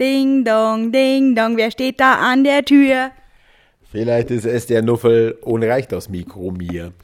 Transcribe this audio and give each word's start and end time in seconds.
Ding 0.00 0.44
dong, 0.46 0.92
ding 0.92 1.34
dong, 1.34 1.58
wer 1.58 1.70
steht 1.70 2.00
da 2.00 2.14
an 2.14 2.42
der 2.42 2.64
Tür? 2.64 3.10
Vielleicht 3.90 4.30
ist 4.30 4.46
es 4.46 4.64
der 4.64 4.80
Nuffel 4.80 5.38
ohne 5.42 5.68
reicht 5.68 5.92
aus 5.92 6.08
Mikro 6.08 6.52
mir. 6.52 6.94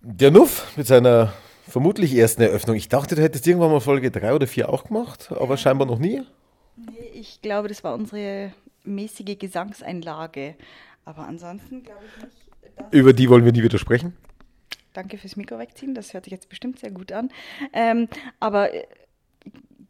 Der 0.00 0.30
Nuff 0.30 0.74
mit 0.78 0.86
seiner 0.86 1.34
vermutlich 1.68 2.16
ersten 2.16 2.40
Eröffnung. 2.40 2.76
Ich 2.76 2.88
dachte, 2.88 3.14
du 3.14 3.22
hättest 3.22 3.46
irgendwann 3.46 3.72
mal 3.72 3.80
Folge 3.80 4.10
3 4.10 4.32
oder 4.32 4.46
4 4.46 4.70
auch 4.70 4.84
gemacht, 4.84 5.30
aber 5.32 5.58
scheinbar 5.58 5.86
noch 5.86 5.98
nie. 5.98 6.22
Nee, 6.76 7.10
ich 7.12 7.42
glaube, 7.42 7.68
das 7.68 7.84
war 7.84 7.94
unsere 7.94 8.52
mäßige 8.84 9.38
Gesangseinlage. 9.38 10.54
Aber 11.04 11.26
ansonsten 11.26 11.82
glaube 11.82 12.00
ich 12.06 12.24
nicht. 12.24 12.94
Über 12.94 13.12
die 13.12 13.28
wollen 13.28 13.44
wir 13.44 13.52
nie 13.52 13.62
wieder 13.62 13.78
sprechen. 13.78 14.16
Danke 14.94 15.18
fürs 15.18 15.36
Mikro 15.36 15.58
wegziehen, 15.58 15.94
das 15.94 16.14
hört 16.14 16.24
sich 16.24 16.32
jetzt 16.32 16.48
bestimmt 16.48 16.78
sehr 16.78 16.90
gut 16.90 17.12
an. 17.12 17.30
Ähm, 17.74 18.08
aber 18.40 18.72
äh, 18.72 18.86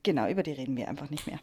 genau, 0.02 0.28
über 0.28 0.42
die 0.42 0.52
reden 0.52 0.76
wir 0.76 0.88
einfach 0.88 1.10
nicht 1.10 1.28
mehr. 1.28 1.38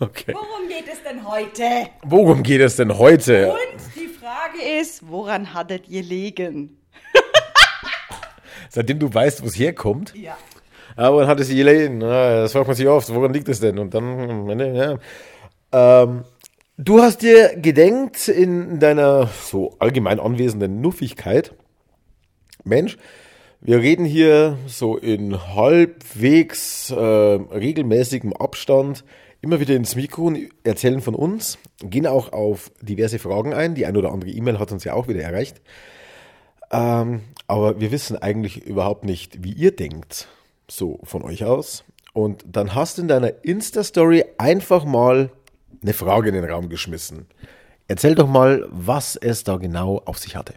Okay. 0.00 0.34
Worum 0.34 0.68
geht 0.68 0.88
es 0.92 1.02
denn 1.02 1.26
heute? 1.28 1.64
Worum 2.04 2.42
geht 2.42 2.60
es 2.60 2.76
denn 2.76 2.96
heute? 2.96 3.52
Und 3.52 3.80
die 3.96 4.08
Frage 4.08 4.80
ist, 4.80 5.08
woran 5.08 5.52
hattet 5.54 5.88
ihr 5.88 6.02
liegen? 6.02 6.78
Seitdem 8.68 8.98
du 8.98 9.12
weißt, 9.12 9.42
wo 9.42 9.46
es 9.46 9.58
herkommt. 9.58 10.14
Ja. 10.14 10.36
Aber 10.96 11.20
dann 11.20 11.28
hat 11.28 11.40
es 11.40 11.48
gelegen. 11.48 12.00
Ja, 12.00 12.42
Das 12.42 12.52
fragt 12.52 12.66
man 12.66 12.76
sich 12.76 12.86
oft, 12.86 13.12
woran 13.12 13.32
liegt 13.32 13.48
es 13.48 13.60
denn? 13.60 13.78
Und 13.78 13.94
dann 13.94 14.48
Ende, 14.48 15.00
ja. 15.72 16.02
Ähm, 16.02 16.24
du 16.76 17.02
hast 17.02 17.22
dir 17.22 17.56
gedenkt 17.56 18.28
in 18.28 18.78
deiner 18.78 19.26
so 19.26 19.74
allgemein 19.80 20.20
anwesenden 20.20 20.80
Nuffigkeit, 20.80 21.54
Mensch, 22.62 22.96
wir 23.60 23.78
reden 23.78 24.04
hier 24.04 24.58
so 24.66 24.96
in 24.96 25.54
halbwegs 25.54 26.90
äh, 26.90 26.94
regelmäßigem 26.94 28.32
Abstand 28.34 29.04
immer 29.44 29.60
wieder 29.60 29.76
ins 29.76 29.94
Mikro 29.94 30.24
und 30.24 30.48
erzählen 30.64 31.00
von 31.00 31.14
uns, 31.14 31.58
gehen 31.78 32.06
auch 32.06 32.32
auf 32.32 32.72
diverse 32.80 33.18
Fragen 33.18 33.54
ein. 33.54 33.74
Die 33.74 33.86
ein 33.86 33.96
oder 33.96 34.10
andere 34.10 34.30
E-Mail 34.30 34.58
hat 34.58 34.72
uns 34.72 34.84
ja 34.84 34.94
auch 34.94 35.06
wieder 35.06 35.22
erreicht. 35.22 35.60
Ähm, 36.72 37.20
aber 37.46 37.78
wir 37.78 37.92
wissen 37.92 38.16
eigentlich 38.16 38.64
überhaupt 38.66 39.04
nicht, 39.04 39.44
wie 39.44 39.52
ihr 39.52 39.76
denkt, 39.76 40.28
so 40.66 40.98
von 41.04 41.22
euch 41.22 41.44
aus. 41.44 41.84
Und 42.14 42.42
dann 42.46 42.74
hast 42.74 42.96
du 42.96 43.02
in 43.02 43.08
deiner 43.08 43.44
Insta-Story 43.44 44.24
einfach 44.38 44.84
mal 44.84 45.30
eine 45.82 45.92
Frage 45.92 46.30
in 46.30 46.34
den 46.34 46.44
Raum 46.44 46.68
geschmissen. 46.68 47.26
Erzähl 47.86 48.14
doch 48.14 48.28
mal, 48.28 48.66
was 48.70 49.16
es 49.16 49.44
da 49.44 49.56
genau 49.56 50.00
auf 50.06 50.18
sich 50.18 50.36
hatte. 50.36 50.54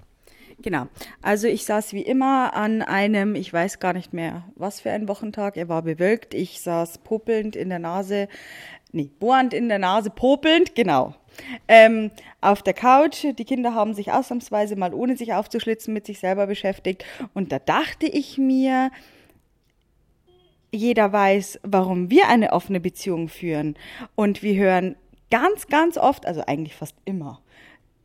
Genau. 0.60 0.88
Also 1.22 1.48
ich 1.48 1.66
saß 1.66 1.94
wie 1.94 2.02
immer 2.02 2.56
an 2.56 2.82
einem, 2.82 3.36
ich 3.36 3.54
weiß 3.54 3.80
gar 3.80 3.94
nicht 3.94 4.12
mehr, 4.12 4.44
was 4.56 4.82
für 4.82 4.92
ein 4.92 5.08
Wochentag. 5.08 5.56
Er 5.56 5.70
war 5.70 5.84
bewölkt. 5.84 6.34
Ich 6.34 6.62
saß 6.62 7.00
popelnd 7.00 7.56
in 7.56 7.70
der 7.70 7.80
Nase, 7.80 8.28
nee, 8.94 9.12
bohrend 9.20 9.54
in 9.54 9.70
der 9.70 9.80
Nase, 9.80 10.10
popelnd, 10.10 10.76
genau. 10.76 11.16
Ähm, 11.68 12.12
auf 12.42 12.62
der 12.64 12.74
Couch. 12.74 13.26
Die 13.38 13.46
Kinder 13.46 13.74
haben 13.74 13.94
sich 13.94 14.12
ausnahmsweise 14.12 14.76
mal 14.76 14.94
ohne 14.94 15.18
sich 15.18 15.34
aufzuschlitzen 15.34 15.94
mit 15.94 16.06
sich 16.06 16.20
selber 16.20 16.48
beschäftigt. 16.48 17.06
Und 17.34 17.52
da 17.52 17.60
dachte 17.60 18.08
ich 18.08 18.38
mir, 18.38 18.92
jeder 20.72 21.12
weiß, 21.12 21.60
warum 21.64 22.10
wir 22.10 22.28
eine 22.28 22.54
offene 22.54 22.80
Beziehung 22.80 23.30
führen. 23.30 23.76
Und 24.16 24.44
wir 24.44 24.56
hören 24.56 24.96
ganz, 25.30 25.68
ganz 25.68 25.98
oft, 25.98 26.26
also 26.26 26.42
eigentlich 26.46 26.76
fast 26.76 26.96
immer, 27.06 27.42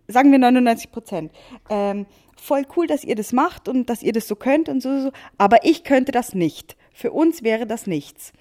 sagen 0.09 0.33
wir 0.33 0.39
99 0.39 0.91
Prozent, 0.91 1.33
ähm, 1.71 2.07
voll 2.37 2.65
cool, 2.77 2.87
dass 2.87 3.05
ihr 3.05 3.15
das 3.15 3.33
macht 3.33 3.69
und 3.69 3.89
dass 3.89 4.03
ihr 4.03 4.13
das 4.13 4.29
so 4.29 4.37
könnt 4.37 4.69
und 4.69 4.83
so, 4.83 5.01
so, 5.01 5.13
aber 5.39 5.65
ich 5.65 5.85
könnte 5.85 6.13
das 6.13 6.35
nicht. 6.35 6.77
Für 6.93 7.13
uns 7.13 7.43
wäre 7.43 7.67
das 7.67 7.87
nichts. 7.87 8.33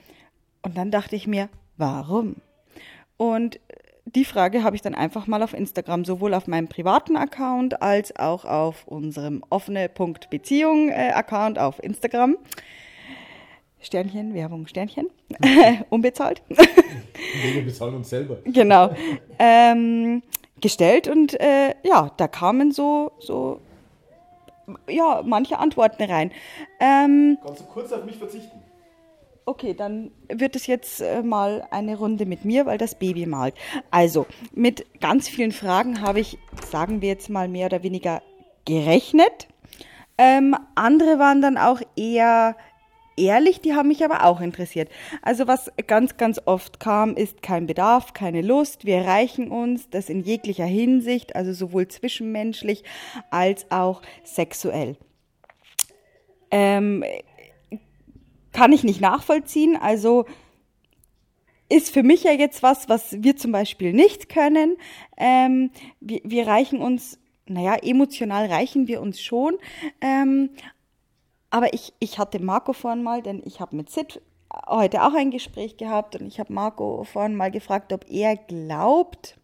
Und 0.61 0.77
dann 0.77 0.91
dachte 0.91 1.15
ich 1.15 1.27
mir, 1.27 1.49
warum? 1.81 2.37
Und 3.17 3.59
die 4.05 4.23
Frage 4.25 4.63
habe 4.63 4.75
ich 4.75 4.81
dann 4.81 4.95
einfach 4.95 5.27
mal 5.27 5.43
auf 5.43 5.53
Instagram, 5.53 6.05
sowohl 6.05 6.33
auf 6.33 6.47
meinem 6.47 6.69
privaten 6.69 7.17
Account 7.17 7.81
als 7.81 8.15
auch 8.15 8.45
auf 8.45 8.87
unserem 8.87 9.43
offene.beziehung-Account 9.49 11.59
auf 11.59 11.83
Instagram. 11.83 12.37
Sternchen, 13.79 14.33
Werbung, 14.33 14.67
Sternchen. 14.67 15.07
Unbezahlt. 15.89 16.41
Wir 16.47 17.63
bezahlen 17.63 17.95
uns 17.95 18.09
selber. 18.09 18.37
genau. 18.45 18.95
Ähm, 19.39 20.21
gestellt 20.61 21.07
und 21.07 21.39
äh, 21.39 21.73
ja, 21.83 22.11
da 22.17 22.27
kamen 22.27 22.71
so, 22.71 23.11
so, 23.19 23.59
ja, 24.87 25.21
manche 25.25 25.57
Antworten 25.57 26.03
rein. 26.03 26.31
Ähm, 26.79 27.37
Kannst 27.43 27.61
du 27.61 27.65
kurz 27.65 27.91
auf 27.91 28.05
mich 28.05 28.17
verzichten? 28.17 28.59
Okay, 29.45 29.73
dann 29.73 30.11
wird 30.29 30.55
es 30.55 30.67
jetzt 30.67 31.01
äh, 31.01 31.23
mal 31.23 31.67
eine 31.71 31.97
Runde 31.97 32.25
mit 32.25 32.45
mir, 32.45 32.65
weil 32.65 32.77
das 32.77 32.95
Baby 32.95 33.25
malt. 33.25 33.55
Also, 33.89 34.27
mit 34.53 34.85
ganz 35.01 35.27
vielen 35.27 35.51
Fragen 35.51 36.01
habe 36.01 36.19
ich, 36.19 36.37
sagen 36.69 37.01
wir 37.01 37.09
jetzt 37.09 37.29
mal, 37.29 37.47
mehr 37.47 37.65
oder 37.65 37.83
weniger 37.83 38.21
gerechnet. 38.65 39.47
Ähm, 40.17 40.55
andere 40.75 41.17
waren 41.17 41.41
dann 41.41 41.57
auch 41.57 41.81
eher 41.95 42.55
ehrlich, 43.17 43.61
die 43.61 43.73
haben 43.73 43.87
mich 43.87 44.03
aber 44.03 44.25
auch 44.25 44.41
interessiert. 44.41 44.89
Also 45.21 45.47
was 45.47 45.71
ganz, 45.87 46.17
ganz 46.17 46.39
oft 46.45 46.79
kam, 46.79 47.15
ist 47.15 47.41
kein 47.41 47.67
Bedarf, 47.67 48.13
keine 48.13 48.41
Lust. 48.41 48.85
Wir 48.85 48.97
erreichen 48.97 49.49
uns, 49.49 49.89
das 49.89 50.09
in 50.09 50.21
jeglicher 50.21 50.65
Hinsicht, 50.65 51.35
also 51.35 51.53
sowohl 51.53 51.87
zwischenmenschlich 51.87 52.83
als 53.29 53.69
auch 53.69 54.01
sexuell. 54.23 54.97
Ähm, 56.51 57.03
kann 58.51 58.71
ich 58.71 58.83
nicht 58.83 59.01
nachvollziehen. 59.01 59.77
Also 59.77 60.25
ist 61.69 61.91
für 61.91 62.03
mich 62.03 62.23
ja 62.23 62.31
jetzt 62.31 62.63
was, 62.63 62.89
was 62.89 63.23
wir 63.23 63.37
zum 63.37 63.51
Beispiel 63.51 63.93
nicht 63.93 64.29
können. 64.29 64.77
Ähm, 65.17 65.71
wir, 65.99 66.19
wir 66.23 66.47
reichen 66.47 66.81
uns, 66.81 67.17
naja, 67.45 67.75
emotional 67.75 68.47
reichen 68.47 68.87
wir 68.87 69.01
uns 69.01 69.21
schon. 69.21 69.57
Ähm, 70.01 70.49
aber 71.49 71.73
ich, 71.73 71.93
ich 71.99 72.19
hatte 72.19 72.41
Marco 72.41 72.73
vorhin 72.73 73.03
mal, 73.03 73.21
denn 73.21 73.41
ich 73.45 73.59
habe 73.61 73.75
mit 73.75 73.89
Sid 73.89 74.21
heute 74.67 75.03
auch 75.03 75.13
ein 75.13 75.31
Gespräch 75.31 75.77
gehabt 75.77 76.15
und 76.15 76.27
ich 76.27 76.39
habe 76.39 76.51
Marco 76.51 77.03
vorhin 77.03 77.35
mal 77.35 77.51
gefragt, 77.51 77.93
ob 77.93 78.09
er 78.09 78.35
glaubt, 78.35 79.37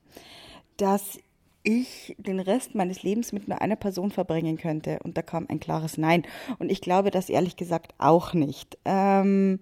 dass 0.77 1.19
ich 1.67 2.15
den 2.17 2.39
Rest 2.39 2.75
meines 2.75 3.03
Lebens 3.03 3.33
mit 3.33 3.47
nur 3.47 3.61
einer 3.61 3.75
Person 3.75 4.09
verbringen 4.09 4.57
könnte. 4.57 4.99
Und 5.03 5.17
da 5.17 5.21
kam 5.21 5.47
ein 5.49 5.59
klares 5.59 5.97
Nein. 5.97 6.23
Und 6.59 6.71
ich 6.71 6.79
glaube 6.79 7.11
das 7.11 7.29
ehrlich 7.29 7.57
gesagt 7.57 7.93
auch 7.97 8.33
nicht. 8.33 8.77
Ähm, 8.85 9.59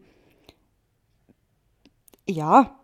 ja, 2.28 2.80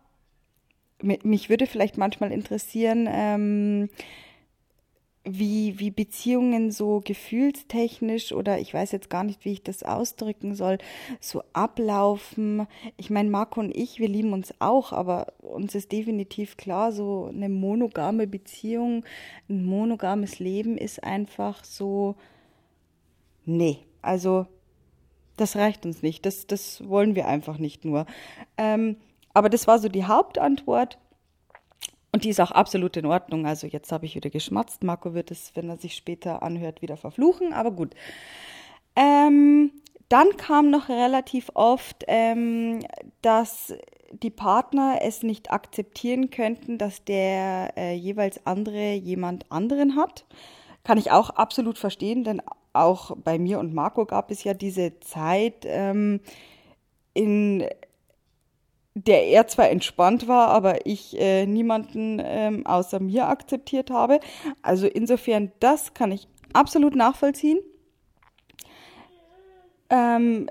mich 1.02 1.50
würde 1.50 1.68
vielleicht 1.68 1.98
manchmal 1.98 2.32
interessieren, 2.32 3.08
ähm, 3.12 3.90
wie, 5.24 5.78
wie 5.80 5.92
Beziehungen 5.92 6.72
so 6.72 7.02
gefühlstechnisch 7.04 8.32
oder 8.32 8.60
ich 8.60 8.74
weiß 8.74 8.92
jetzt 8.92 9.10
gar 9.10 9.24
nicht, 9.24 9.46
wie 9.46 9.54
ich 9.54 9.64
das 9.64 9.84
ausdrücken 9.84 10.56
soll, 10.56 10.80
so 11.20 11.44
ablaufen. 11.54 12.66
Ich 12.98 13.12
meine, 13.12 13.30
Marco 13.30 13.60
und 13.60 13.76
ich, 13.76 14.00
wir 14.00 14.08
lieben 14.08 14.34
uns 14.34 14.54
auch, 14.60 14.92
aber 14.94 15.34
uns 15.40 15.76
ist 15.76 15.92
definitiv 15.92 16.58
klar, 16.58 16.92
so 16.92 17.30
eine 17.32 17.50
monogame 17.50 18.26
Beziehung, 18.26 19.06
ein 19.48 19.64
monogames 19.64 20.40
Leben 20.40 20.78
ist 20.78 21.04
einfach 21.04 21.64
so, 21.64 22.16
nee, 23.46 23.80
also 24.02 24.48
das 25.38 25.56
reicht 25.56 25.86
uns 25.86 26.02
nicht, 26.02 26.26
das, 26.26 26.48
das 26.48 26.88
wollen 26.88 27.16
wir 27.16 27.28
einfach 27.28 27.60
nicht 27.60 27.86
nur. 27.86 28.08
Ähm, 28.58 28.98
aber 29.34 29.50
das 29.50 29.68
war 29.68 29.78
so 29.80 29.88
die 29.88 30.06
Hauptantwort. 30.06 30.98
Und 32.12 32.26
die 32.26 32.30
ist 32.30 32.42
auch 32.42 32.52
absolut 32.52 32.98
in 32.98 33.06
Ordnung. 33.06 33.46
Also 33.46 33.68
jetzt 33.68 33.92
habe 33.92 34.06
ich 34.06 34.16
wieder 34.16 34.30
geschmatzt. 34.30 34.84
Marco 34.84 35.14
wird 35.14 35.32
es, 35.32 35.56
wenn 35.56 35.70
er 35.70 35.78
sich 35.78 35.96
später 35.96 36.44
anhört, 36.44 36.82
wieder 36.82 36.98
verfluchen, 36.98 37.54
aber 37.54 37.72
gut. 37.72 37.96
Ähm, 38.96 39.72
dann 40.10 40.36
kam 40.36 40.70
noch 40.70 40.90
relativ 40.90 41.52
oft, 41.54 42.04
ähm, 42.08 42.80
dass 43.22 43.74
die 44.12 44.30
Partner 44.30 45.00
es 45.02 45.24
nicht 45.24 45.52
akzeptieren 45.52 46.30
könnten, 46.30 46.78
dass 46.78 47.06
der 47.06 47.74
äh, 47.78 47.94
jeweils 47.94 48.46
andere 48.46 48.94
jemand 48.94 49.50
anderen 49.50 49.96
hat. 49.96 50.26
Kann 50.84 50.98
ich 50.98 51.12
auch 51.12 51.30
absolut 51.30 51.78
verstehen, 51.78 52.26
denn 52.26 52.42
auch 52.74 53.16
bei 53.24 53.40
mir 53.40 53.60
und 53.60 53.74
Marco 53.74 54.06
gab 54.06 54.32
es 54.32 54.44
ja 54.44 54.54
diese 54.54 55.00
Zeit, 55.00 55.64
ähm, 55.66 56.20
in 57.14 57.66
der 58.94 59.28
er 59.28 59.48
zwar 59.48 59.70
entspannt 59.70 60.28
war, 60.28 60.50
aber 60.50 60.86
ich 60.86 61.18
äh, 61.20 61.46
niemanden 61.46 62.22
ähm, 62.24 62.66
außer 62.66 63.00
mir 63.00 63.28
akzeptiert 63.28 63.90
habe. 63.90 64.20
Also 64.62 64.88
insofern, 64.88 65.52
das 65.60 65.94
kann 65.94 66.12
ich 66.12 66.28
absolut 66.54 66.96
nachvollziehen. 66.96 67.60
Ähm, 69.90 70.50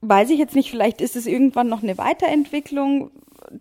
weiß 0.00 0.30
ich 0.30 0.38
jetzt 0.38 0.54
nicht, 0.54 0.70
vielleicht 0.70 1.00
ist 1.00 1.16
es 1.16 1.26
irgendwann 1.26 1.68
noch 1.68 1.82
eine 1.82 1.98
Weiterentwicklung, 1.98 3.10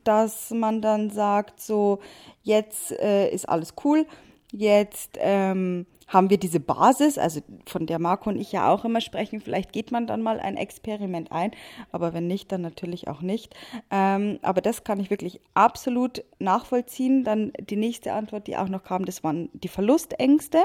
dass 0.04 0.52
man 0.52 0.82
dann 0.82 1.10
sagt, 1.10 1.62
so, 1.62 2.00
jetzt 2.44 2.92
äh, 2.92 3.30
ist 3.30 3.48
alles 3.48 3.74
cool, 3.84 4.06
jetzt 4.52 5.18
ähm, 5.20 5.86
haben 6.08 6.30
wir 6.30 6.38
diese 6.38 6.60
Basis, 6.60 7.18
also 7.18 7.42
von 7.66 7.88
der 7.88 8.00
Marco 8.00 8.30
und 8.30 8.38
ich 8.40 8.52
ja 8.52 8.70
auch 8.72 8.86
immer 8.86 9.02
sprechen. 9.02 9.42
Vielleicht 9.42 9.74
geht 9.74 9.92
man 9.92 10.08
dann 10.08 10.22
mal 10.22 10.40
ein 10.40 10.58
Experiment 10.58 11.32
ein, 11.32 11.52
aber 11.92 12.14
wenn 12.14 12.28
nicht, 12.28 12.52
dann 12.52 12.62
natürlich 12.62 13.08
auch 13.08 13.22
nicht. 13.22 13.56
Ähm, 13.92 14.40
aber 14.42 14.62
das 14.62 14.84
kann 14.84 15.00
ich 15.00 15.10
wirklich 15.10 15.42
absolut 15.54 16.24
nachvollziehen. 16.40 17.24
Dann 17.24 17.54
die 17.60 17.78
nächste 17.78 18.14
Antwort, 18.14 18.48
die 18.48 18.58
auch 18.58 18.70
noch 18.70 18.84
kam, 18.84 19.06
das 19.06 19.24
waren 19.24 19.50
die 19.54 19.68
Verlustängste. 19.68 20.60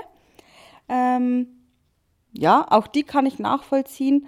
Ähm, 0.88 1.59
ja, 2.32 2.66
auch 2.70 2.86
die 2.86 3.02
kann 3.02 3.26
ich 3.26 3.38
nachvollziehen. 3.38 4.26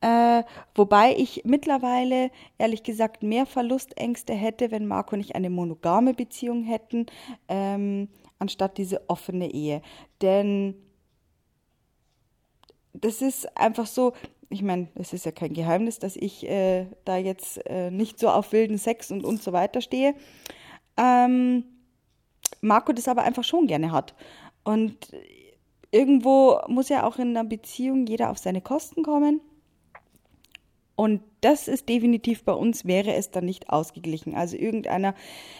Äh, 0.00 0.42
wobei 0.74 1.14
ich 1.16 1.42
mittlerweile, 1.44 2.30
ehrlich 2.58 2.82
gesagt, 2.82 3.22
mehr 3.22 3.46
Verlustängste 3.46 4.34
hätte, 4.34 4.70
wenn 4.70 4.86
Marco 4.86 5.14
und 5.14 5.20
ich 5.20 5.34
eine 5.34 5.50
monogame 5.50 6.14
Beziehung 6.14 6.64
hätten. 6.64 7.06
Ähm, 7.48 8.08
anstatt 8.38 8.78
diese 8.78 9.08
offene 9.08 9.52
Ehe. 9.52 9.82
Denn 10.20 10.74
das 12.92 13.22
ist 13.22 13.56
einfach 13.56 13.86
so, 13.86 14.12
ich 14.50 14.62
meine, 14.62 14.88
es 14.94 15.12
ist 15.12 15.24
ja 15.24 15.32
kein 15.32 15.52
Geheimnis, 15.54 15.98
dass 15.98 16.16
ich 16.16 16.48
äh, 16.48 16.86
da 17.04 17.16
jetzt 17.16 17.64
äh, 17.66 17.90
nicht 17.90 18.18
so 18.18 18.28
auf 18.28 18.52
wilden 18.52 18.78
Sex 18.78 19.10
und, 19.10 19.24
und 19.24 19.42
so 19.42 19.52
weiter 19.52 19.80
stehe. 19.80 20.14
Ähm, 20.96 21.64
Marco 22.60 22.92
das 22.92 23.08
aber 23.08 23.22
einfach 23.22 23.44
schon 23.44 23.66
gerne 23.66 23.90
hat. 23.90 24.14
Und 24.62 24.96
irgendwo 25.94 26.58
muss 26.66 26.88
ja 26.88 27.06
auch 27.06 27.18
in 27.18 27.30
einer 27.30 27.48
Beziehung 27.48 28.06
jeder 28.06 28.30
auf 28.30 28.38
seine 28.38 28.60
Kosten 28.60 29.04
kommen. 29.04 29.40
Und 30.96 31.22
das 31.40 31.66
ist 31.66 31.88
definitiv 31.88 32.44
bei 32.44 32.52
uns, 32.52 32.84
wäre 32.84 33.14
es 33.14 33.30
dann 33.30 33.44
nicht 33.44 33.70
ausgeglichen. 33.70 34.34
Also 34.34 34.56
irgendeiner 34.56 35.14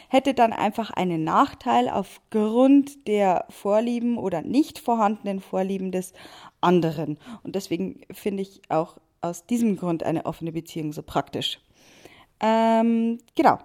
hätte 0.09 0.35
dann 0.35 0.53
einfach 0.53 0.91
einen 0.91 1.25
Nachteil 1.25 1.89
aufgrund 1.89 3.07
der 3.09 3.47
Vorlieben 3.49 4.17
oder 4.17 4.43
nicht 4.43 4.79
vorhandenen 4.79 5.41
Vorlieben 5.41 5.93
des 5.93 6.13
anderen. 6.61 7.19
Und 7.43 7.57
deswegen 7.57 8.01
finde 8.13 8.43
ich 8.43 8.63
auch 8.69 8.97
aus 9.21 9.47
diesem 9.47 9.77
Grund 9.77 10.03
eine 10.03 10.27
offene 10.27 10.53
Beziehung 10.53 10.93
so 10.93 11.03
praktisch. 11.03 11.61
Ähm, 12.41 13.19
genau. 13.35 13.59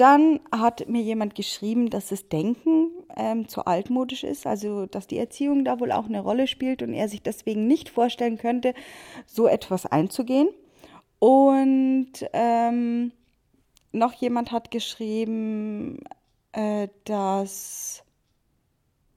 Dann 0.00 0.40
hat 0.50 0.88
mir 0.88 1.02
jemand 1.02 1.34
geschrieben, 1.34 1.90
dass 1.90 2.08
das 2.08 2.30
Denken 2.30 2.88
ähm, 3.18 3.48
zu 3.48 3.66
altmodisch 3.66 4.24
ist, 4.24 4.46
also 4.46 4.86
dass 4.86 5.06
die 5.06 5.18
Erziehung 5.18 5.62
da 5.62 5.78
wohl 5.78 5.92
auch 5.92 6.06
eine 6.06 6.20
Rolle 6.20 6.46
spielt 6.46 6.80
und 6.80 6.94
er 6.94 7.06
sich 7.06 7.20
deswegen 7.20 7.66
nicht 7.66 7.90
vorstellen 7.90 8.38
könnte, 8.38 8.72
so 9.26 9.46
etwas 9.46 9.84
einzugehen. 9.84 10.48
Und 11.18 12.12
ähm, 12.32 13.12
noch 13.92 14.14
jemand 14.14 14.52
hat 14.52 14.70
geschrieben, 14.70 15.98
äh, 16.52 16.88
dass 17.04 18.02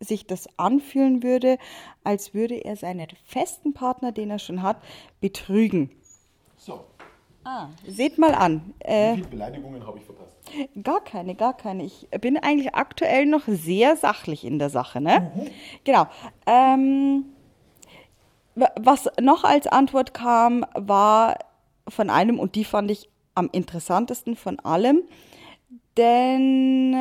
sich 0.01 0.27
das 0.27 0.49
anfühlen 0.59 1.23
würde, 1.23 1.59
als 2.03 2.33
würde 2.33 2.55
er 2.55 2.75
seinen 2.75 3.07
festen 3.23 3.73
Partner, 3.73 4.11
den 4.11 4.31
er 4.31 4.39
schon 4.39 4.61
hat, 4.61 4.83
betrügen. 5.21 5.91
So. 6.57 6.83
Ah, 7.45 7.67
seht 7.87 8.17
mal 8.17 8.33
an. 8.33 8.73
Äh, 8.79 9.11
Wie 9.11 9.15
viele 9.17 9.27
Beleidigungen 9.27 9.85
habe 9.85 9.97
ich 9.99 10.05
verpasst? 10.05 10.37
Gar 10.81 11.03
keine, 11.03 11.35
gar 11.35 11.55
keine. 11.55 11.83
Ich 11.83 12.07
bin 12.21 12.37
eigentlich 12.37 12.73
aktuell 12.75 13.25
noch 13.25 13.43
sehr 13.47 13.97
sachlich 13.97 14.45
in 14.45 14.59
der 14.59 14.69
Sache. 14.69 15.01
Ne? 15.01 15.31
Mhm. 15.35 15.47
Genau. 15.83 16.07
Ähm, 16.45 17.25
was 18.55 19.09
noch 19.19 19.43
als 19.43 19.67
Antwort 19.67 20.13
kam, 20.13 20.65
war, 20.75 21.37
von 21.87 22.09
einem 22.09 22.39
und 22.39 22.55
die 22.55 22.65
fand 22.65 22.91
ich 22.91 23.09
am 23.35 23.49
interessantesten 23.51 24.35
von 24.35 24.59
allem, 24.59 25.01
denn 25.97 26.95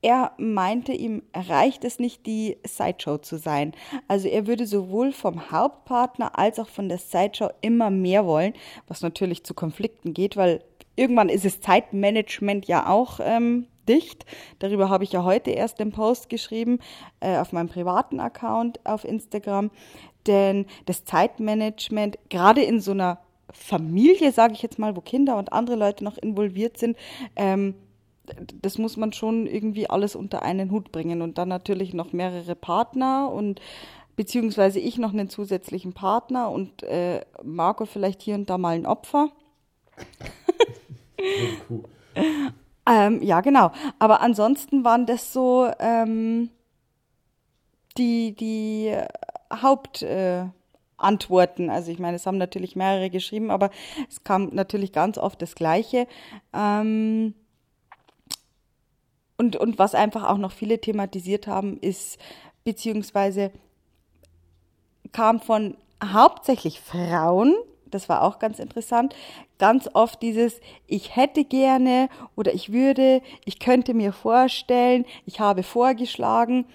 er 0.00 0.32
meinte, 0.38 0.92
ihm 0.92 1.22
reicht 1.34 1.84
es 1.84 1.98
nicht, 1.98 2.24
die 2.26 2.56
Sideshow 2.64 3.18
zu 3.18 3.36
sein. 3.36 3.72
Also 4.06 4.28
er 4.28 4.46
würde 4.46 4.66
sowohl 4.66 5.12
vom 5.12 5.50
Hauptpartner 5.50 6.38
als 6.38 6.58
auch 6.60 6.68
von 6.68 6.88
der 6.88 6.98
Sideshow 6.98 7.50
immer 7.62 7.90
mehr 7.90 8.24
wollen, 8.24 8.54
was 8.86 9.02
natürlich 9.02 9.44
zu 9.44 9.54
Konflikten 9.54 10.14
geht, 10.14 10.36
weil 10.36 10.62
irgendwann 10.94 11.28
ist 11.28 11.44
es 11.44 11.60
Zeitmanagement 11.60 12.66
ja 12.68 12.88
auch 12.88 13.18
ähm, 13.20 13.66
dicht. 13.88 14.24
Darüber 14.60 14.88
habe 14.88 15.02
ich 15.02 15.12
ja 15.12 15.24
heute 15.24 15.50
erst 15.50 15.80
den 15.80 15.90
Post 15.90 16.28
geschrieben 16.28 16.78
äh, 17.20 17.38
auf 17.38 17.52
meinem 17.52 17.68
privaten 17.68 18.20
Account 18.20 18.84
auf 18.86 19.04
Instagram. 19.04 19.70
Denn 20.26 20.66
das 20.86 21.04
Zeitmanagement, 21.04 22.18
gerade 22.28 22.62
in 22.62 22.80
so 22.80 22.92
einer 22.92 23.18
Familie, 23.50 24.30
sage 24.30 24.52
ich 24.52 24.62
jetzt 24.62 24.78
mal, 24.78 24.94
wo 24.94 25.00
Kinder 25.00 25.36
und 25.36 25.52
andere 25.52 25.76
Leute 25.76 26.04
noch 26.04 26.18
involviert 26.18 26.76
sind, 26.78 26.96
ähm, 27.34 27.74
das 28.62 28.78
muss 28.78 28.96
man 28.96 29.12
schon 29.12 29.46
irgendwie 29.46 29.88
alles 29.88 30.16
unter 30.16 30.42
einen 30.42 30.70
Hut 30.70 30.92
bringen 30.92 31.22
und 31.22 31.38
dann 31.38 31.48
natürlich 31.48 31.94
noch 31.94 32.12
mehrere 32.12 32.54
Partner 32.54 33.30
und 33.30 33.60
beziehungsweise 34.16 34.80
ich 34.80 34.98
noch 34.98 35.12
einen 35.12 35.28
zusätzlichen 35.28 35.92
Partner 35.92 36.50
und 36.50 36.82
äh, 36.82 37.24
Marco 37.42 37.86
vielleicht 37.86 38.22
hier 38.22 38.34
und 38.34 38.50
da 38.50 38.58
mal 38.58 38.74
ein 38.74 38.86
Opfer. 38.86 39.30
ähm, 42.90 43.22
ja, 43.22 43.40
genau. 43.40 43.70
Aber 43.98 44.20
ansonsten 44.20 44.84
waren 44.84 45.06
das 45.06 45.32
so 45.32 45.70
ähm, 45.78 46.50
die, 47.96 48.34
die 48.34 48.94
Haupt. 49.62 50.02
Äh, 50.02 50.46
Antworten. 50.98 51.70
Also 51.70 51.90
ich 51.90 51.98
meine, 51.98 52.16
es 52.16 52.26
haben 52.26 52.38
natürlich 52.38 52.76
mehrere 52.76 53.08
geschrieben, 53.08 53.50
aber 53.50 53.70
es 54.08 54.24
kam 54.24 54.50
natürlich 54.52 54.92
ganz 54.92 55.16
oft 55.16 55.40
das 55.40 55.54
Gleiche. 55.54 56.06
Ähm 56.52 57.34
und, 59.38 59.56
und 59.56 59.78
was 59.78 59.94
einfach 59.94 60.28
auch 60.28 60.36
noch 60.36 60.52
viele 60.52 60.80
thematisiert 60.80 61.46
haben, 61.46 61.78
ist, 61.80 62.18
beziehungsweise 62.64 63.50
kam 65.12 65.40
von 65.40 65.76
hauptsächlich 66.04 66.80
Frauen, 66.80 67.54
das 67.86 68.08
war 68.08 68.22
auch 68.22 68.38
ganz 68.38 68.58
interessant, 68.58 69.14
ganz 69.58 69.88
oft 69.94 70.20
dieses 70.20 70.60
ich 70.86 71.16
hätte 71.16 71.44
gerne 71.44 72.08
oder 72.36 72.52
ich 72.52 72.72
würde, 72.72 73.22
ich 73.44 73.58
könnte 73.58 73.94
mir 73.94 74.12
vorstellen, 74.12 75.06
ich 75.24 75.40
habe 75.40 75.62
vorgeschlagen 75.62 76.66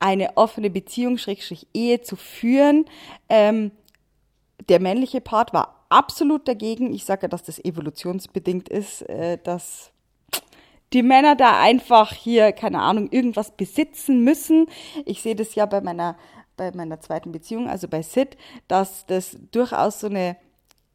eine 0.00 0.36
offene 0.36 0.70
Beziehung, 0.70 1.18
Schrägstrich 1.18 1.66
Ehe 1.72 2.02
zu 2.02 2.16
führen. 2.16 2.84
Ähm, 3.28 3.72
der 4.68 4.80
männliche 4.80 5.20
Part 5.20 5.52
war 5.52 5.86
absolut 5.88 6.46
dagegen. 6.46 6.92
Ich 6.92 7.04
sage 7.04 7.22
ja, 7.22 7.28
dass 7.28 7.42
das 7.42 7.58
evolutionsbedingt 7.64 8.68
ist, 8.68 9.02
äh, 9.02 9.38
dass 9.42 9.92
die 10.92 11.02
Männer 11.02 11.36
da 11.36 11.60
einfach 11.60 12.12
hier, 12.12 12.52
keine 12.52 12.80
Ahnung, 12.80 13.08
irgendwas 13.10 13.50
besitzen 13.56 14.24
müssen. 14.24 14.66
Ich 15.04 15.22
sehe 15.22 15.36
das 15.36 15.54
ja 15.54 15.66
bei 15.66 15.80
meiner, 15.80 16.16
bei 16.56 16.72
meiner 16.72 17.00
zweiten 17.00 17.32
Beziehung, 17.32 17.68
also 17.68 17.88
bei 17.88 18.02
Sid, 18.02 18.36
dass 18.68 19.06
das 19.06 19.36
durchaus 19.50 20.00
so 20.00 20.06
eine 20.06 20.36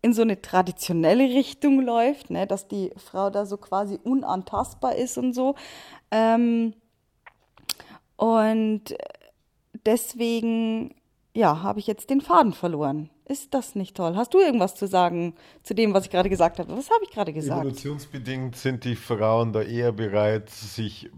in 0.04 0.14
so 0.14 0.22
eine 0.22 0.42
traditionelle 0.42 1.24
Richtung 1.24 1.80
läuft, 1.80 2.30
ne, 2.30 2.46
dass 2.46 2.68
die 2.68 2.92
Frau 2.98 3.30
da 3.30 3.46
so 3.46 3.56
quasi 3.56 3.98
unantastbar 4.04 4.96
ist 4.96 5.18
und 5.18 5.34
so. 5.34 5.56
Ähm, 6.12 6.74
und 8.18 8.96
deswegen, 9.86 10.94
ja, 11.34 11.64
habe 11.64 11.80
ich 11.80 11.88
jetzt 11.88 12.10
den 12.10 12.20
Faden 12.20 12.52
verloren. 12.52 13.10
Ist 13.34 13.56
das 13.56 13.74
nicht 13.74 13.98
toll? 13.98 14.16
Hast 14.16 14.36
du 14.36 14.40
irgendwas 14.40 14.76
zu 14.76 14.86
sagen 14.86 15.34
zu 15.64 15.74
dem, 15.74 15.96
was 15.96 16.06
ich 16.06 16.12
gerade 16.12 16.30
gesagt 16.30 16.60
habe? 16.60 16.78
Was 16.78 16.92
habe 16.92 17.04
ich 17.04 17.10
gerade 17.10 17.34
gesagt? 17.34 17.62
Evolutionsbedingt 17.62 18.56
sind 18.56 18.84
die 18.84 18.96
Frauen 18.96 19.54
da 19.54 19.64
eher 19.64 19.92
bereit, 19.92 20.52
sich 20.52 21.10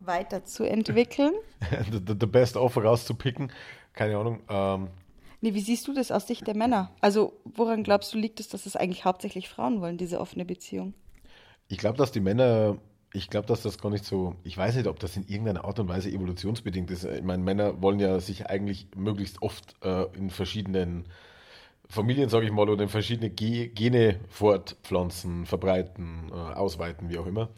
weiterzuentwickeln. 0.00 1.32
the, 1.92 2.00
the, 2.18 2.26
best 2.26 2.56
offer 2.56 2.82
rauszupicken. 2.82 3.52
Keine 3.92 4.18
Ahnung. 4.18 4.40
Ähm. 4.48 4.88
Nee, 5.40 5.54
wie 5.54 5.60
siehst 5.60 5.86
du 5.86 5.94
das 5.94 6.10
aus 6.10 6.26
Sicht 6.26 6.44
der 6.44 6.56
Männer? 6.56 6.90
Also, 7.00 7.34
woran 7.44 7.84
glaubst 7.84 8.12
du, 8.12 8.18
liegt 8.18 8.40
es, 8.40 8.48
dass 8.48 8.66
es 8.66 8.74
eigentlich 8.74 9.04
hauptsächlich 9.04 9.48
Frauen 9.48 9.80
wollen, 9.80 9.96
diese 9.96 10.18
offene 10.18 10.44
Beziehung? 10.44 10.92
Ich 11.68 11.78
glaube, 11.78 11.98
dass 11.98 12.10
die 12.10 12.18
Männer 12.18 12.78
ich 13.12 13.30
glaube, 13.30 13.46
dass 13.46 13.62
das 13.62 13.78
gar 13.78 13.90
nicht 13.90 14.04
so, 14.04 14.34
ich 14.44 14.56
weiß 14.56 14.76
nicht, 14.76 14.86
ob 14.86 14.98
das 15.00 15.16
in 15.16 15.26
irgendeiner 15.26 15.64
Art 15.64 15.78
und 15.78 15.88
Weise 15.88 16.10
evolutionsbedingt 16.10 16.90
ist. 16.90 17.04
Ich 17.04 17.22
meine, 17.22 17.42
Männer 17.42 17.80
wollen 17.80 18.00
ja 18.00 18.20
sich 18.20 18.46
eigentlich 18.46 18.88
möglichst 18.96 19.40
oft 19.40 19.76
äh, 19.82 20.04
in 20.14 20.30
verschiedenen 20.30 21.06
Familien, 21.88 22.28
sage 22.28 22.46
ich 22.46 22.52
mal, 22.52 22.68
oder 22.68 22.82
in 22.82 22.88
verschiedene 22.88 23.30
Ge 23.30 23.68
Gene 23.68 24.20
fortpflanzen, 24.28 25.46
verbreiten, 25.46 26.30
äh, 26.30 26.34
ausweiten, 26.34 27.08
wie 27.08 27.18
auch 27.18 27.26
immer. 27.26 27.48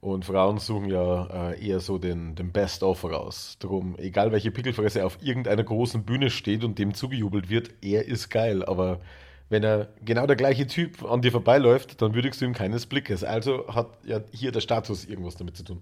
Und 0.00 0.24
Frauen 0.24 0.58
suchen 0.58 0.88
ja 0.88 1.50
äh, 1.50 1.66
eher 1.66 1.80
so 1.80 1.98
den, 1.98 2.36
den 2.36 2.52
Best-of 2.52 3.02
raus. 3.04 3.56
Darum, 3.58 3.96
egal 3.98 4.30
welche 4.30 4.52
Pickelfresse 4.52 5.04
auf 5.04 5.18
irgendeiner 5.20 5.64
großen 5.64 6.04
Bühne 6.04 6.30
steht 6.30 6.62
und 6.62 6.78
dem 6.78 6.94
zugejubelt 6.94 7.48
wird, 7.48 7.70
er 7.82 8.06
ist 8.06 8.28
geil. 8.28 8.64
Aber 8.64 9.00
wenn 9.48 9.64
er 9.64 9.88
genau 10.04 10.26
der 10.26 10.36
gleiche 10.36 10.68
Typ 10.68 11.02
an 11.04 11.22
dir 11.22 11.32
vorbeiläuft, 11.32 12.00
dann 12.02 12.14
würdigst 12.14 12.40
du 12.40 12.44
ihm 12.44 12.52
keines 12.52 12.86
Blickes. 12.86 13.24
Also 13.24 13.66
hat 13.68 13.88
ja 14.04 14.20
hier 14.32 14.52
der 14.52 14.60
Status 14.60 15.06
irgendwas 15.06 15.36
damit 15.36 15.56
zu 15.56 15.64
tun. 15.64 15.80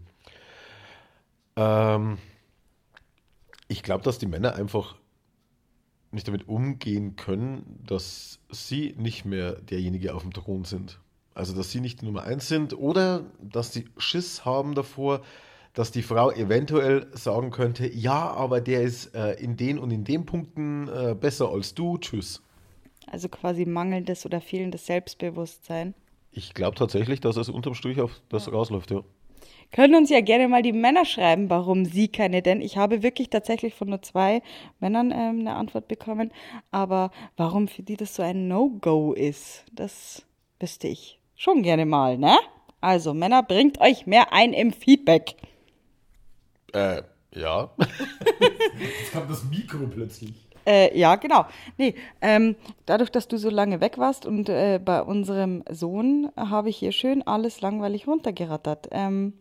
Ähm, 1.56 2.18
ich 3.68 3.82
glaube, 3.82 4.04
dass 4.04 4.18
die 4.18 4.26
Männer 4.26 4.54
einfach 4.54 4.94
nicht 6.14 6.28
damit 6.28 6.48
umgehen 6.48 7.16
können, 7.16 7.80
dass 7.86 8.40
sie 8.50 8.94
nicht 8.96 9.24
mehr 9.24 9.52
derjenige 9.52 10.14
auf 10.14 10.22
dem 10.22 10.32
Thron 10.32 10.64
sind. 10.64 11.00
Also, 11.34 11.54
dass 11.54 11.70
sie 11.70 11.80
nicht 11.80 12.00
die 12.00 12.06
Nummer 12.06 12.22
eins 12.22 12.48
sind 12.48 12.78
oder 12.78 13.24
dass 13.40 13.72
sie 13.72 13.86
Schiss 13.96 14.44
haben 14.44 14.74
davor, 14.74 15.22
dass 15.72 15.90
die 15.90 16.02
Frau 16.02 16.30
eventuell 16.30 17.08
sagen 17.12 17.50
könnte, 17.50 17.92
ja, 17.92 18.30
aber 18.30 18.60
der 18.60 18.82
ist 18.82 19.14
äh, 19.14 19.32
in 19.34 19.56
den 19.56 19.78
und 19.78 19.90
in 19.90 20.04
den 20.04 20.24
Punkten 20.24 20.88
äh, 20.88 21.16
besser 21.18 21.50
als 21.50 21.74
du, 21.74 21.98
tschüss. 21.98 22.40
Also 23.08 23.28
quasi 23.28 23.66
mangelndes 23.66 24.24
oder 24.24 24.40
fehlendes 24.40 24.86
Selbstbewusstsein. 24.86 25.94
Ich 26.30 26.54
glaube 26.54 26.76
tatsächlich, 26.76 27.20
dass 27.20 27.36
es 27.36 27.48
unterm 27.48 27.74
Strich 27.74 28.00
auf 28.00 28.22
das 28.28 28.50
rausläuft, 28.50 28.92
ja. 28.92 29.02
Können 29.74 29.96
uns 29.96 30.08
ja 30.08 30.20
gerne 30.20 30.46
mal 30.46 30.62
die 30.62 30.72
Männer 30.72 31.04
schreiben, 31.04 31.50
warum 31.50 31.84
sie 31.84 32.06
keine, 32.06 32.42
denn 32.42 32.60
ich 32.60 32.76
habe 32.76 33.02
wirklich 33.02 33.28
tatsächlich 33.28 33.74
von 33.74 33.88
nur 33.88 34.02
zwei 34.02 34.40
Männern 34.78 35.10
ähm, 35.10 35.40
eine 35.40 35.56
Antwort 35.56 35.88
bekommen, 35.88 36.30
aber 36.70 37.10
warum 37.36 37.66
für 37.66 37.82
die 37.82 37.96
das 37.96 38.14
so 38.14 38.22
ein 38.22 38.46
No-Go 38.46 39.14
ist, 39.14 39.64
das 39.72 40.22
wüsste 40.60 40.86
ich 40.86 41.18
schon 41.34 41.64
gerne 41.64 41.86
mal, 41.86 42.18
ne? 42.18 42.38
Also 42.80 43.14
Männer, 43.14 43.42
bringt 43.42 43.80
euch 43.80 44.06
mehr 44.06 44.32
ein 44.32 44.52
im 44.52 44.72
Feedback. 44.72 45.34
Äh, 46.72 47.02
ja. 47.32 47.70
Jetzt 47.78 49.10
kam 49.12 49.26
das 49.26 49.42
Mikro 49.42 49.88
plötzlich. 49.88 50.34
Äh, 50.68 50.96
ja, 50.96 51.16
genau. 51.16 51.46
Nee, 51.78 51.96
ähm, 52.20 52.54
dadurch, 52.86 53.10
dass 53.10 53.26
du 53.26 53.38
so 53.38 53.50
lange 53.50 53.80
weg 53.80 53.98
warst 53.98 54.24
und 54.24 54.48
äh, 54.48 54.78
bei 54.78 55.02
unserem 55.02 55.64
Sohn 55.68 56.30
habe 56.36 56.68
ich 56.68 56.76
hier 56.76 56.92
schön 56.92 57.26
alles 57.26 57.60
langweilig 57.60 58.06
runtergerattert. 58.06 58.86
Ähm, 58.92 59.32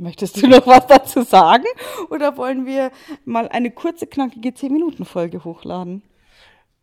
möchtest 0.00 0.42
du 0.42 0.48
noch 0.48 0.66
was 0.66 0.86
dazu 0.86 1.22
sagen? 1.22 1.64
Oder 2.10 2.36
wollen 2.36 2.66
wir 2.66 2.90
mal 3.24 3.48
eine 3.48 3.70
kurze, 3.70 4.06
knackige 4.06 4.50
10-Minuten-Folge 4.50 5.44
hochladen? 5.44 6.02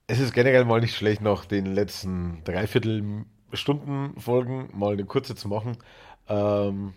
Es 0.08 0.20
ist 0.20 0.34
generell 0.34 0.66
mal 0.66 0.82
nicht 0.82 0.96
schlecht, 0.96 1.22
noch 1.22 1.46
den 1.46 1.66
letzten 1.66 2.44
Dreiviertel 2.44 3.26
Stunden 3.54 4.20
Folgen 4.20 4.70
mal 4.74 4.94
eine 4.94 5.06
kurze 5.06 5.36
zu 5.36 5.48
machen. 5.48 5.78
Ähm, 6.28 6.94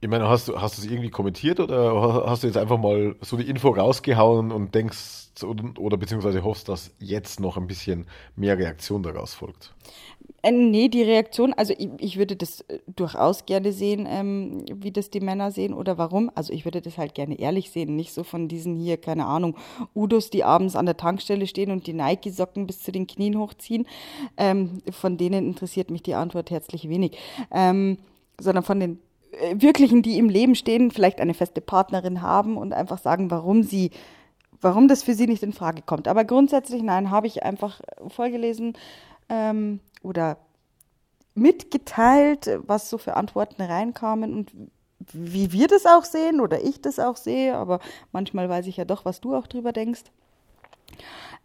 ich 0.00 0.08
meine, 0.08 0.28
hast 0.28 0.48
du, 0.48 0.60
hast 0.60 0.78
es 0.78 0.84
irgendwie 0.84 1.10
kommentiert 1.10 1.60
oder 1.60 2.24
hast 2.26 2.42
du 2.42 2.48
jetzt 2.48 2.56
einfach 2.56 2.78
mal 2.78 3.14
so 3.20 3.36
die 3.36 3.48
Info 3.48 3.68
rausgehauen 3.68 4.50
und 4.50 4.74
denkst 4.74 5.42
oder, 5.44 5.64
oder 5.78 5.96
beziehungsweise 5.96 6.42
hoffst, 6.42 6.68
dass 6.68 6.92
jetzt 6.98 7.38
noch 7.38 7.56
ein 7.56 7.68
bisschen 7.68 8.06
mehr 8.34 8.58
Reaktion 8.58 9.04
daraus 9.04 9.34
folgt? 9.34 9.74
Äh, 10.42 10.52
nee, 10.52 10.88
die 10.88 11.02
Reaktion, 11.02 11.54
also 11.54 11.72
ich, 11.78 11.88
ich 11.98 12.18
würde 12.18 12.36
das 12.36 12.62
äh, 12.62 12.80
durchaus 12.86 13.46
gerne 13.46 13.72
sehen, 13.72 14.06
ähm, 14.08 14.64
wie 14.74 14.90
das 14.90 15.10
die 15.10 15.20
Männer 15.20 15.50
sehen 15.50 15.72
oder 15.72 15.98
warum. 15.98 16.30
Also 16.34 16.52
ich 16.52 16.64
würde 16.64 16.82
das 16.82 16.98
halt 16.98 17.14
gerne 17.14 17.38
ehrlich 17.38 17.70
sehen, 17.70 17.94
nicht 17.94 18.12
so 18.12 18.24
von 18.24 18.48
diesen 18.48 18.76
hier, 18.76 18.96
keine 18.96 19.26
Ahnung, 19.26 19.56
Udos, 19.94 20.30
die 20.30 20.44
abends 20.44 20.74
an 20.74 20.86
der 20.86 20.96
Tankstelle 20.96 21.46
stehen 21.46 21.70
und 21.70 21.86
die 21.86 21.92
Nike-Socken 21.92 22.66
bis 22.66 22.82
zu 22.82 22.90
den 22.90 23.06
Knien 23.06 23.38
hochziehen. 23.38 23.86
Ähm, 24.36 24.78
von 24.90 25.16
denen 25.16 25.46
interessiert 25.46 25.90
mich 25.90 26.02
die 26.02 26.14
Antwort 26.14 26.50
herzlich 26.50 26.88
wenig. 26.88 27.16
Ähm, 27.52 27.98
sondern 28.40 28.64
von 28.64 28.80
den 28.80 28.98
äh, 29.32 29.54
wirklichen, 29.60 30.02
die 30.02 30.18
im 30.18 30.28
Leben 30.28 30.54
stehen, 30.54 30.90
vielleicht 30.90 31.20
eine 31.20 31.34
feste 31.34 31.60
Partnerin 31.60 32.20
haben 32.20 32.56
und 32.56 32.72
einfach 32.72 32.98
sagen, 32.98 33.30
warum 33.30 33.62
sie, 33.62 33.90
warum 34.60 34.88
das 34.88 35.02
für 35.02 35.14
sie 35.14 35.26
nicht 35.26 35.42
in 35.42 35.52
Frage 35.52 35.82
kommt. 35.82 36.08
Aber 36.08 36.24
grundsätzlich, 36.24 36.82
nein, 36.82 37.10
habe 37.10 37.26
ich 37.28 37.42
einfach 37.44 37.80
vorgelesen 38.08 38.74
ähm, 39.28 39.80
oder 40.02 40.38
mitgeteilt, 41.34 42.50
was 42.66 42.90
so 42.90 42.98
für 42.98 43.16
Antworten 43.16 43.62
reinkamen 43.62 44.34
und 44.34 44.52
wie 45.12 45.52
wir 45.52 45.66
das 45.66 45.86
auch 45.86 46.04
sehen 46.04 46.40
oder 46.40 46.62
ich 46.62 46.80
das 46.80 46.98
auch 46.98 47.16
sehe, 47.16 47.56
aber 47.56 47.80
manchmal 48.12 48.48
weiß 48.48 48.66
ich 48.66 48.76
ja 48.76 48.84
doch, 48.84 49.04
was 49.04 49.20
du 49.20 49.34
auch 49.34 49.46
drüber 49.46 49.72
denkst. 49.72 50.04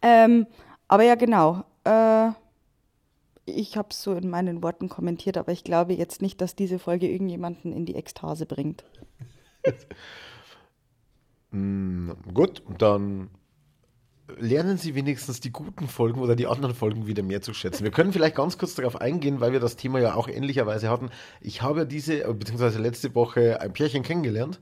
Ähm, 0.02 0.48
aber 0.88 1.04
ja, 1.04 1.16
genau. 1.16 1.64
Äh, 1.84 2.30
ich 3.46 3.78
habe 3.78 3.90
es 3.92 4.04
so 4.04 4.14
in 4.14 4.30
meinen 4.30 4.62
Worten 4.62 4.90
kommentiert, 4.90 5.38
aber 5.38 5.52
ich 5.52 5.64
glaube 5.64 5.94
jetzt 5.94 6.22
nicht, 6.22 6.42
dass 6.42 6.56
diese 6.56 6.80
Folge 6.80 7.10
irgendjemanden 7.10 7.72
in 7.72 7.86
die 7.86 7.96
Ekstase 7.96 8.46
bringt. 8.46 8.84
mm, 11.52 12.12
gut, 12.34 12.62
dann 12.78 13.30
lernen 14.36 14.78
Sie 14.78 14.96
wenigstens 14.96 15.40
die 15.40 15.52
guten 15.52 15.88
Folgen 15.88 16.20
oder 16.22 16.36
die 16.36 16.48
anderen 16.48 16.76
Folgen 16.76 17.08
wieder 17.08 17.24
mehr 17.24 17.42
zu 17.42 17.54
schätzen. 17.54 17.84
Wir 17.84 17.92
können 17.92 18.12
vielleicht 18.12 18.36
ganz 18.36 18.58
kurz 18.58 18.76
darauf 18.76 19.00
eingehen, 19.00 19.40
weil 19.40 19.54
wir 19.54 19.60
das 19.60 19.76
Thema 19.76 20.00
ja 20.00 20.16
auch 20.16 20.28
ähnlicherweise 20.28 20.90
hatten. 20.90 21.10
Ich 21.42 21.62
habe 21.62 21.86
diese, 21.86 22.34
beziehungsweise 22.34 22.80
letzte 22.80 23.16
Woche 23.16 23.62
ein 23.62 23.74
Pärchen 23.74 24.04
kennengelernt, 24.04 24.60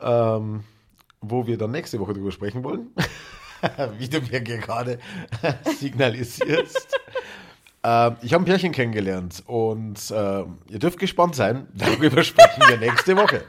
ähm, 0.00 0.64
wo 1.20 1.46
wir 1.46 1.58
dann 1.58 1.70
nächste 1.70 2.00
Woche 2.00 2.14
drüber 2.14 2.32
sprechen 2.32 2.64
wollen. 2.64 2.88
Wie 3.98 4.08
du 4.08 4.20
mir 4.20 4.40
gerade 4.40 4.98
signalisierst. 5.78 6.88
Äh, 7.84 8.10
ich 8.22 8.32
habe 8.32 8.42
ein 8.42 8.46
Pärchen 8.46 8.72
kennengelernt 8.72 9.42
und 9.46 10.10
äh, 10.10 10.44
ihr 10.68 10.78
dürft 10.78 10.98
gespannt 10.98 11.36
sein. 11.36 11.68
Darüber 11.74 12.22
sprechen 12.24 12.62
wir 12.66 12.78
nächste 12.78 13.16
Woche. 13.16 13.44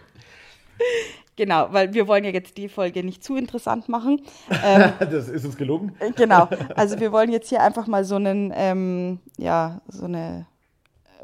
Genau, 1.36 1.68
weil 1.72 1.94
wir 1.94 2.08
wollen 2.08 2.24
ja 2.24 2.30
jetzt 2.30 2.58
die 2.58 2.70
Folge 2.70 3.04
nicht 3.04 3.24
zu 3.24 3.36
interessant 3.36 3.90
machen. 3.90 4.22
Ähm, 4.66 4.94
das 5.00 5.28
ist 5.28 5.46
uns 5.46 5.58
gelungen. 5.58 5.96
Äh, 6.00 6.12
genau, 6.12 6.48
also 6.76 7.00
wir 7.00 7.12
wollen 7.12 7.32
jetzt 7.32 7.50
hier 7.50 7.62
einfach 7.62 7.88
mal 7.88 8.06
so 8.06 8.16
einen, 8.16 8.54
ähm, 8.56 9.20
ja, 9.38 9.82
so 9.88 10.06
eine 10.06 10.46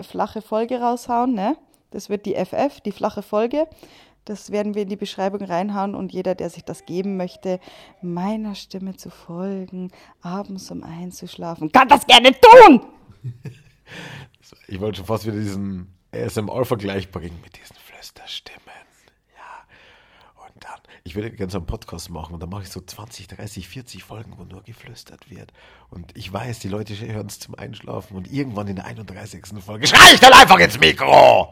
flache 0.02 0.42
Folge 0.42 0.80
raushauen, 0.80 1.34
ne? 1.34 1.56
Das 1.92 2.10
wird 2.10 2.26
die 2.26 2.36
FF, 2.36 2.82
die 2.82 2.92
flache 2.92 3.22
Folge. 3.22 3.68
Das 4.26 4.52
werden 4.52 4.76
wir 4.76 4.84
in 4.84 4.90
die 4.90 4.96
Beschreibung 4.96 5.42
reinhauen 5.42 5.96
und 5.96 6.12
jeder, 6.12 6.36
der 6.36 6.50
sich 6.50 6.64
das 6.64 6.86
geben 6.86 7.18
möchte, 7.18 7.60
meiner 8.02 8.56
Stimme 8.56 8.96
zu 8.96 9.10
folgen, 9.10 9.92
abends 10.22 10.70
um 10.72 10.84
einzuschlafen, 10.84 11.72
kann 11.72 11.88
das 11.88 12.06
gerne 12.06 12.32
tun! 12.32 12.82
Ich 14.68 14.80
wollte 14.80 14.98
schon 14.98 15.06
fast 15.06 15.26
wieder 15.26 15.36
diesen 15.36 15.94
ASMR-Vergleich 16.12 17.12
bringen 17.12 17.40
mit 17.44 17.58
diesen 17.58 17.76
Flüsterstimmen. 17.76 18.79
Ich 21.10 21.16
würde 21.16 21.32
gerne 21.32 21.52
so 21.52 21.58
einen 21.58 21.66
Podcast 21.66 22.12
machen 22.12 22.36
und 22.36 22.40
dann 22.40 22.52
mache 22.52 22.62
ich 22.62 22.70
so 22.70 22.80
20, 22.80 23.30
30, 23.30 23.68
40 23.68 24.04
Folgen, 24.04 24.34
wo 24.38 24.44
nur 24.44 24.62
geflüstert 24.62 25.32
wird. 25.32 25.52
Und 25.90 26.16
ich 26.16 26.32
weiß, 26.32 26.60
die 26.60 26.68
Leute 26.68 26.94
hören 26.94 27.26
es 27.26 27.40
zum 27.40 27.56
Einschlafen 27.56 28.16
und 28.16 28.32
irgendwann 28.32 28.68
in 28.68 28.76
der 28.76 28.86
31. 28.86 29.44
Folge 29.60 29.88
schrei 29.88 30.14
ich 30.14 30.20
dann 30.20 30.34
einfach 30.34 30.60
ins 30.60 30.80
Mikro! 30.80 31.48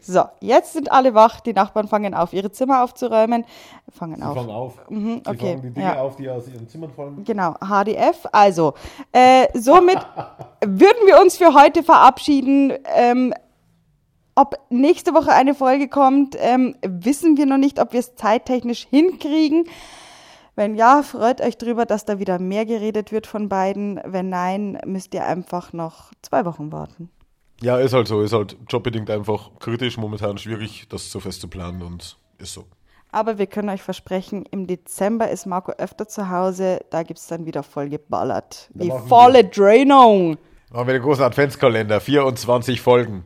So, 0.00 0.24
jetzt 0.40 0.72
sind 0.72 0.90
alle 0.90 1.12
wach. 1.12 1.40
Die 1.40 1.52
Nachbarn 1.52 1.86
fangen 1.86 2.14
auf, 2.14 2.32
ihre 2.32 2.50
Zimmer 2.50 2.82
aufzuräumen. 2.82 3.44
Fangen 3.90 4.16
Sie 4.16 4.22
auf. 4.22 4.34
fangen 4.34 4.50
auf. 4.50 4.78
Mhm, 4.88 5.20
Sie 5.22 5.30
okay, 5.30 5.38
fangen 5.38 5.62
die 5.62 5.70
Dinge 5.70 5.86
ja. 5.86 6.00
auf, 6.00 6.16
die 6.16 6.30
aus 6.30 6.48
ihren 6.48 6.66
Zimmern 6.66 6.90
fallen. 6.90 7.24
Genau, 7.24 7.56
HDF. 7.60 8.26
Also, 8.32 8.72
äh, 9.12 9.48
somit 9.52 9.98
würden 10.64 11.06
wir 11.06 11.20
uns 11.20 11.36
für 11.36 11.52
heute 11.52 11.82
verabschieden. 11.82 12.72
Ähm, 12.86 13.34
ob 14.38 14.54
nächste 14.70 15.14
Woche 15.14 15.32
eine 15.32 15.54
Folge 15.54 15.88
kommt, 15.88 16.36
ähm, 16.38 16.76
wissen 16.82 17.36
wir 17.36 17.46
noch 17.46 17.58
nicht, 17.58 17.80
ob 17.80 17.92
wir 17.92 18.00
es 18.00 18.14
zeittechnisch 18.14 18.86
hinkriegen. 18.88 19.64
Wenn 20.54 20.74
ja, 20.74 21.02
freut 21.02 21.40
euch 21.40 21.56
drüber, 21.56 21.86
dass 21.86 22.04
da 22.04 22.18
wieder 22.18 22.38
mehr 22.38 22.66
geredet 22.66 23.12
wird 23.12 23.26
von 23.26 23.48
beiden. 23.48 24.00
Wenn 24.04 24.28
nein, 24.28 24.78
müsst 24.84 25.14
ihr 25.14 25.24
einfach 25.24 25.72
noch 25.72 26.12
zwei 26.22 26.44
Wochen 26.44 26.72
warten. 26.72 27.10
Ja, 27.60 27.78
ist 27.78 27.92
halt 27.92 28.08
so. 28.08 28.22
Ist 28.22 28.32
halt 28.32 28.56
jobbedingt 28.68 29.10
einfach 29.10 29.50
kritisch, 29.60 29.96
momentan 29.98 30.38
schwierig, 30.38 30.86
das 30.88 31.10
so 31.10 31.20
fest 31.20 31.40
zu 31.40 31.48
planen 31.48 31.82
und 31.82 32.16
ist 32.38 32.54
so. 32.54 32.64
Aber 33.10 33.38
wir 33.38 33.46
können 33.46 33.68
euch 33.70 33.82
versprechen, 33.82 34.44
im 34.50 34.66
Dezember 34.66 35.30
ist 35.30 35.46
Marco 35.46 35.72
öfter 35.72 36.06
zu 36.08 36.28
Hause. 36.28 36.80
Da 36.90 37.02
gibt 37.04 37.18
es 37.20 37.26
dann 37.26 37.46
wieder 37.46 37.62
voll 37.62 37.88
geballert. 37.88 38.68
Da 38.74 38.82
Die 38.84 38.88
machen 38.88 39.02
wir- 39.04 39.08
volle 39.08 39.44
Drehung. 39.44 40.36
Machen 40.70 40.86
wir 40.86 40.94
den 40.94 41.02
großen 41.02 41.24
Adventskalender, 41.24 42.00
24 42.00 42.80
Folgen. 42.80 43.24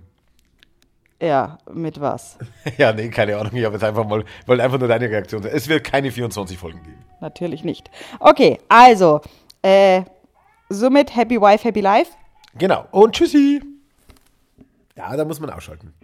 Ja, 1.22 1.58
mit 1.72 2.00
was? 2.00 2.36
Ja, 2.78 2.92
nee, 2.92 3.08
keine 3.08 3.36
Ahnung. 3.36 3.54
Ich 3.54 3.64
habe 3.64 3.74
jetzt 3.74 3.84
einfach 3.84 4.04
mal, 4.04 4.24
wollte 4.46 4.62
einfach 4.64 4.78
nur 4.80 4.88
deine 4.88 5.08
Reaktion 5.08 5.40
sein. 5.42 5.52
Es 5.54 5.68
wird 5.68 5.84
keine 5.84 6.10
24 6.10 6.58
Folgen 6.58 6.82
geben. 6.82 6.98
Natürlich 7.20 7.62
nicht. 7.62 7.90
Okay, 8.18 8.58
also, 8.68 9.20
äh, 9.62 10.02
somit 10.68 11.14
Happy 11.14 11.40
Wife, 11.40 11.62
Happy 11.62 11.80
Life. 11.80 12.10
Genau. 12.58 12.86
Und 12.90 13.14
tschüssi. 13.14 13.62
Ja, 14.96 15.16
da 15.16 15.24
muss 15.24 15.38
man 15.38 15.50
ausschalten. 15.50 15.94